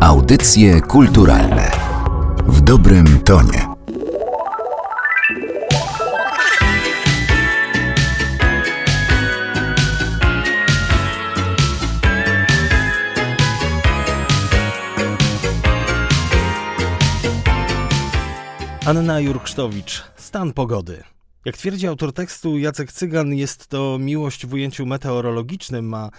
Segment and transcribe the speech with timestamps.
[0.00, 1.70] Audycje kulturalne
[2.46, 3.66] w dobrym tonie.
[18.86, 21.04] Anna Jurksztowicz, stan pogody.
[21.44, 26.10] Jak twierdzi autor tekstu Jacek Cygan, jest to miłość w ujęciu meteorologicznym, a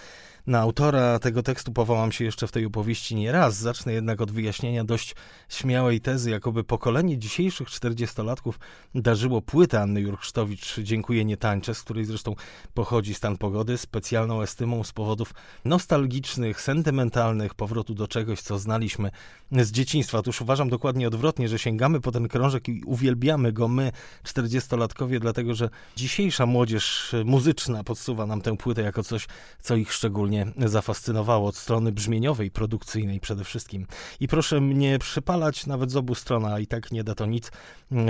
[0.46, 3.56] na autora tego tekstu powołam się jeszcze w tej opowieści nie raz.
[3.56, 5.14] Zacznę jednak od wyjaśnienia dość
[5.48, 8.58] śmiałej tezy, jakoby pokolenie dzisiejszych czterdziestolatków
[8.94, 12.34] darzyło płytę Anny Jurksztowicz Dziękuję nie tańczę, z której zresztą
[12.74, 19.10] pochodzi stan pogody, specjalną estymą z powodów nostalgicznych, sentymentalnych, powrotu do czegoś, co znaliśmy
[19.52, 20.18] z dzieciństwa.
[20.18, 25.54] Otóż uważam dokładnie odwrotnie, że sięgamy po ten krążek i uwielbiamy go my, czterdziestolatkowie, dlatego
[25.54, 29.26] że dzisiejsza młodzież muzyczna podsuwa nam tę płytę jako coś,
[29.60, 33.86] co ich szczególnie szczególnie zafascynowało od strony brzmieniowej, produkcyjnej przede wszystkim.
[34.20, 37.50] I proszę mnie przypalać nawet z obu stron, a i tak nie da to nic,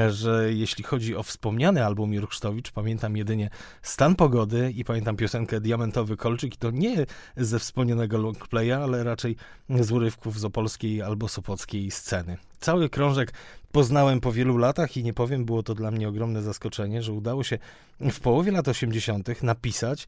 [0.08, 3.50] że jeśli chodzi o wspomniany album Jurksztowicz, pamiętam jedynie
[3.82, 7.06] Stan Pogody i pamiętam piosenkę Diamentowy Kolczyk i to nie
[7.36, 9.36] ze wspomnianego longplaya, ale raczej
[9.70, 12.36] z urywków z opolskiej albo sopockiej sceny.
[12.62, 13.32] Cały krążek
[13.72, 17.44] poznałem po wielu latach i nie powiem, było to dla mnie ogromne zaskoczenie, że udało
[17.44, 17.58] się
[18.00, 19.42] w połowie lat 80.
[19.42, 20.06] napisać,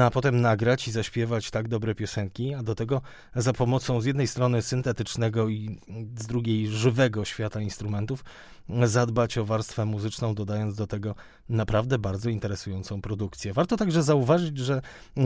[0.00, 3.02] a potem nagrać i zaśpiewać tak dobre piosenki, a do tego
[3.34, 5.80] za pomocą z jednej strony syntetycznego i
[6.18, 8.24] z drugiej żywego świata instrumentów
[8.84, 11.14] zadbać o warstwę muzyczną, dodając do tego
[11.48, 13.52] naprawdę bardzo interesującą produkcję.
[13.52, 14.82] Warto także zauważyć, że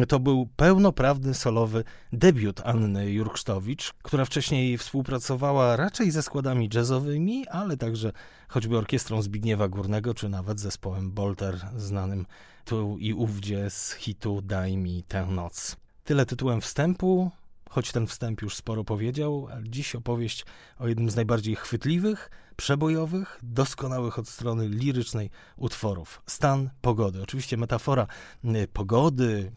[0.09, 7.77] to był pełnoprawny solowy debiut Anny Jurksztowicz, która wcześniej współpracowała raczej ze składami jazzowymi, ale
[7.77, 8.13] także
[8.49, 12.27] choćby orkiestrą Zbigniewa Górnego, czy nawet zespołem Bolter, znanym
[12.65, 15.77] tu i ówdzie z hitu Daj mi tę noc.
[16.05, 17.31] Tyle tytułem wstępu,
[17.71, 20.45] choć ten wstęp już sporo powiedział, dziś opowieść
[20.79, 22.31] o jednym z najbardziej chwytliwych,
[22.61, 26.23] przebojowych, doskonałych od strony lirycznej utworów.
[26.27, 27.23] Stan pogody.
[27.23, 28.07] Oczywiście metafora
[28.45, 29.53] y, pogody,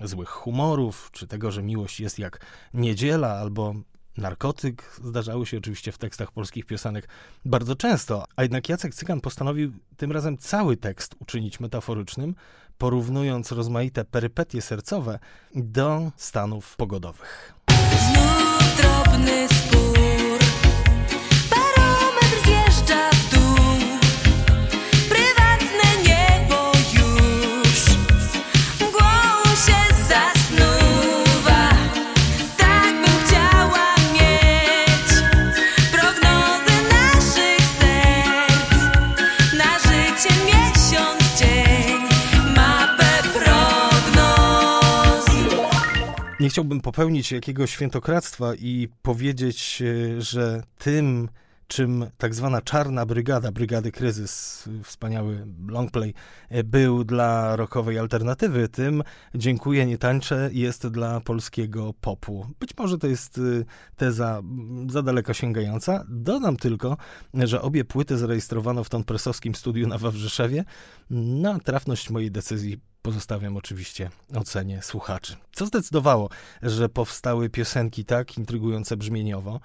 [0.00, 2.40] złych humorów, czy tego, że miłość jest jak
[2.74, 3.74] niedziela, albo
[4.16, 7.08] narkotyk zdarzały się oczywiście w tekstach polskich piosenek
[7.44, 12.34] bardzo często, a jednak Jacek Cygan postanowił tym razem cały tekst uczynić metaforycznym,
[12.78, 15.18] porównując rozmaite perypetie sercowe
[15.54, 17.54] do stanów pogodowych.
[17.98, 19.48] Znów drobny
[46.54, 51.28] chciałbym popełnić jakiegoś świętokradztwa i powiedzieć, e, że tym,
[51.66, 56.14] czym tak zwana czarna brygada, brygady kryzys, wspaniały longplay,
[56.48, 59.02] e, był dla rockowej alternatywy, tym
[59.34, 62.46] dziękuję, nie tańczę jest dla polskiego popu.
[62.60, 63.40] Być może to jest e,
[63.96, 64.42] teza
[64.88, 66.04] za daleko sięgająca.
[66.08, 66.96] Dodam tylko,
[67.34, 70.64] że obie płyty zarejestrowano w ton presowskim studiu na Wawrzyszewie.
[71.10, 75.36] Na trafność mojej decyzji pozostawiam oczywiście ocenie słuchaczy.
[75.52, 76.28] Co zdecydowało,
[76.62, 79.60] że powstały piosenki tak intrygujące brzmieniowo,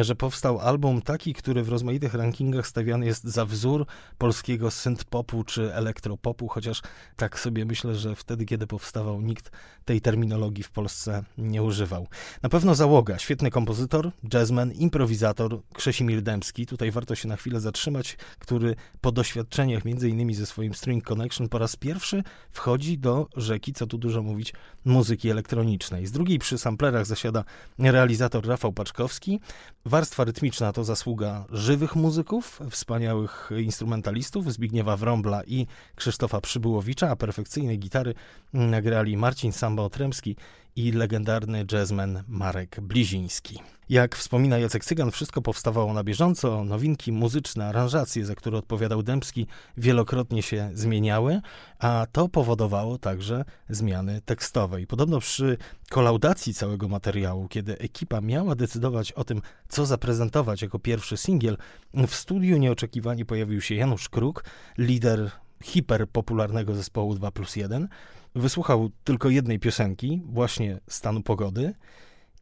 [0.00, 3.86] że powstał album taki, który w rozmaitych rankingach stawiany jest za wzór
[4.18, 6.82] polskiego synth-popu czy elektropopu, chociaż
[7.16, 9.50] tak sobie myślę, że wtedy, kiedy powstawał, nikt
[9.84, 12.06] tej terminologii w Polsce nie używał.
[12.42, 18.16] Na pewno załoga, świetny kompozytor, jazzman, improwizator Krzesimir Dębski, tutaj warto się na chwilę zatrzymać,
[18.38, 23.28] który po doświadczeniach między innymi ze swoim String Connection po raz pierwszy wchodzi wchodzi do
[23.36, 24.52] rzeki, co tu dużo mówić,
[24.84, 26.06] muzyki elektronicznej.
[26.06, 27.44] Z drugiej przy samplerach zasiada
[27.78, 29.40] realizator Rafał Paczkowski.
[29.84, 37.76] Warstwa rytmiczna to zasługa żywych muzyków, wspaniałych instrumentalistów Zbigniewa Wrąbla i Krzysztofa Przybyłowicza, a perfekcyjne
[37.76, 38.14] gitary
[38.52, 40.36] nagrali Marcin Samba-Otremski
[40.76, 43.58] i legendarny jazzman Marek Bliziński.
[43.88, 49.46] Jak wspomina Jacek Cygan, wszystko powstawało na bieżąco, nowinki muzyczne, aranżacje, za które odpowiadał Dębski,
[49.76, 51.40] wielokrotnie się zmieniały,
[51.78, 54.80] a to powodowało także zmiany tekstowe.
[54.82, 55.56] I podobno przy
[55.90, 61.56] kolaudacji całego materiału, kiedy ekipa miała decydować o tym, co zaprezentować jako pierwszy singiel,
[61.94, 64.44] w studiu nieoczekiwanie pojawił się Janusz Kruk,
[64.78, 65.30] lider
[65.62, 67.88] hiperpopularnego zespołu 2 plus 1,
[68.34, 71.74] wysłuchał tylko jednej piosenki, właśnie stanu pogody,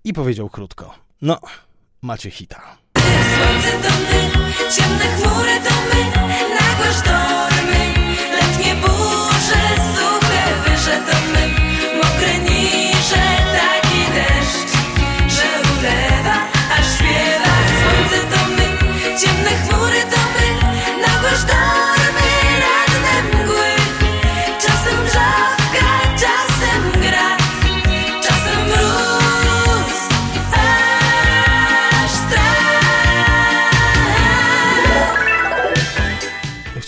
[0.05, 1.41] i powiedział krótko: No,
[2.03, 2.77] macie hita.
[2.99, 6.05] Słońce to my, ciemne chmury to my,
[6.61, 7.95] nagłe sztormy,
[8.33, 9.63] letnie burze,
[9.95, 11.48] suche wyże to my,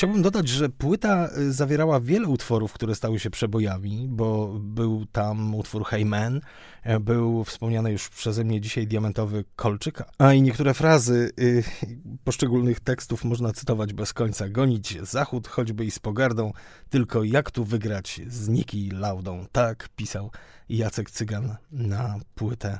[0.00, 5.54] chciałbym dodać, że płyta y, zawierała wiele utworów, które stały się przebojami, bo był tam
[5.54, 6.40] utwór Hey Man,
[6.82, 11.64] e, był wspomniany już przeze mnie dzisiaj diamentowy Kolczyk, a i niektóre frazy y,
[12.24, 14.48] poszczególnych tekstów można cytować bez końca.
[14.48, 16.52] Gonić zachód, choćby i z pogardą,
[16.90, 19.46] tylko jak tu wygrać z Niki Laudą.
[19.52, 20.30] Tak pisał
[20.68, 22.78] Jacek Cygan na płytę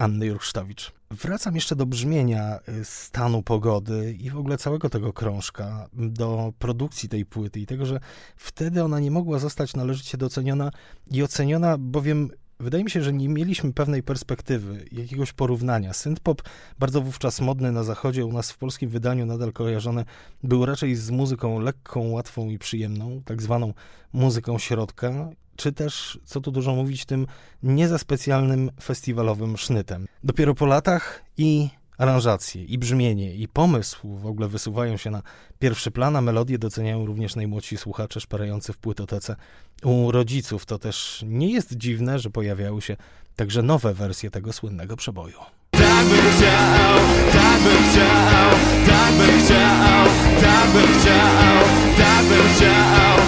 [0.00, 0.92] Anny Jurksztowicz.
[1.10, 7.08] Wracam jeszcze do brzmienia y, stanu pogody i w ogóle całego tego krążka, do produkcji
[7.08, 8.00] tej płyty i tego, że
[8.36, 10.70] wtedy ona nie mogła zostać należycie doceniona
[11.10, 15.92] i oceniona, bowiem wydaje mi się, że nie mieliśmy pewnej perspektywy, jakiegoś porównania.
[15.92, 16.42] Synthpop,
[16.78, 20.04] bardzo wówczas modny na zachodzie, u nas w polskim wydaniu nadal kojarzony,
[20.42, 23.74] był raczej z muzyką lekką, łatwą i przyjemną, tak zwaną
[24.12, 27.26] muzyką środka czy też, co tu dużo mówić, tym
[27.62, 30.06] nie za specjalnym festiwalowym sznytem.
[30.24, 31.68] Dopiero po latach i
[32.00, 35.22] aranżacje, i brzmienie, i pomysł w ogóle wysuwają się na
[35.58, 39.36] pierwszy plan, a melodie doceniają również najmłodsi słuchacze szperający w płytotece.
[39.84, 42.96] U rodziców to też nie jest dziwne, że pojawiały się
[43.36, 45.36] także nowe wersje tego słynnego przeboju.
[45.70, 46.98] Tak bym chciał,
[47.32, 48.50] tak bym chciał,
[48.86, 50.06] tak bym chciał,
[50.40, 51.64] tak bym chciał,
[51.96, 53.19] tak bym chciał,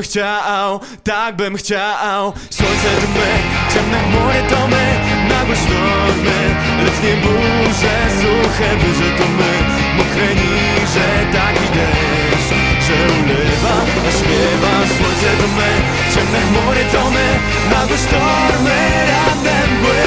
[0.00, 2.32] bym chciał, tak bym chciał.
[2.50, 3.30] Słońce to my,
[3.72, 4.86] ciemne chmury to my,
[5.28, 6.40] nagłe sztormy,
[6.84, 9.52] letnie burze, suche wyże to my,
[9.96, 12.50] mokre niże, taki deszcz,
[12.86, 13.76] że ulewa,
[14.08, 14.74] a śpiewa.
[14.96, 15.70] Słońce to my,
[16.14, 17.26] ciemne chmury to my,
[17.70, 18.78] nagłe sztormy,
[19.10, 20.02] radne mgły,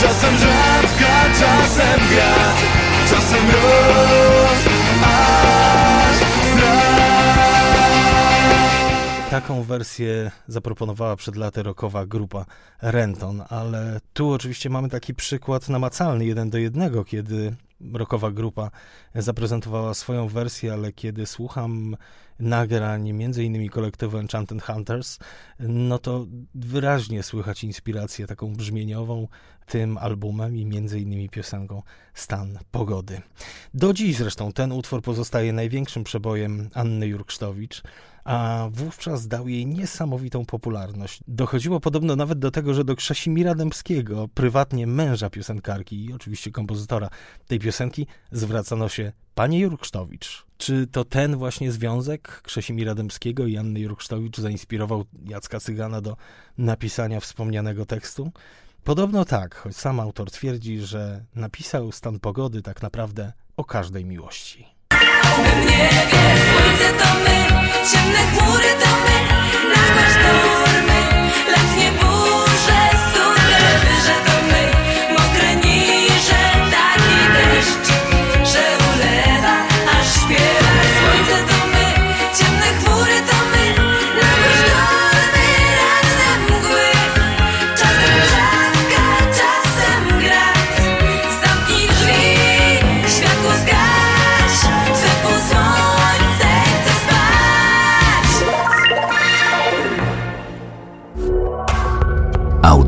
[0.00, 2.58] czasem rzadka, czasem grad,
[3.10, 4.31] czasem roz,
[9.32, 12.46] Taką wersję zaproponowała przed laty rockowa grupa
[12.82, 17.54] Renton, ale tu oczywiście mamy taki przykład namacalny, jeden do jednego, kiedy
[17.92, 18.70] rockowa grupa
[19.14, 21.96] zaprezentowała swoją wersję, ale kiedy słucham
[22.42, 25.18] nagrań, między innymi kolektywu Enchanted Hunters,
[25.58, 29.28] no to wyraźnie słychać inspirację taką brzmieniową
[29.66, 31.82] tym albumem i między innymi piosenką
[32.14, 33.20] Stan Pogody.
[33.74, 37.82] Do dziś zresztą ten utwór pozostaje największym przebojem Anny Jurksztowicz,
[38.24, 41.20] a wówczas dał jej niesamowitą popularność.
[41.28, 47.08] Dochodziło podobno nawet do tego, że do Krzesimira Dębskiego, prywatnie męża piosenkarki i oczywiście kompozytora
[47.46, 50.44] tej piosenki, zwracano się Panie Jurksztowicz.
[50.58, 56.16] Czy to ten właśnie związek Krzesimira Dębskiego i Anny Jurksztowicz zainspirował Jacka Cygana do
[56.58, 58.32] napisania wspomnianego tekstu?
[58.84, 64.66] Podobno tak, choć sam autor twierdzi, że napisał stan pogody tak naprawdę o każdej miłości.
[64.90, 69.12] W niebie słońce to my, ciemne chmury to my,